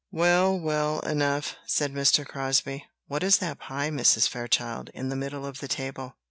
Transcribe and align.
"Well, 0.09 0.59
well 0.59 1.01
enough!" 1.01 1.57
said 1.67 1.93
Mr. 1.93 2.25
Crosbie. 2.25 2.87
"What 3.05 3.21
is 3.21 3.37
that 3.37 3.59
pie, 3.59 3.91
Mrs. 3.91 4.27
Fairchild, 4.27 4.89
in 4.95 5.09
the 5.09 5.15
middle 5.15 5.45
of 5.45 5.59
the 5.59 5.67
table? 5.67 6.15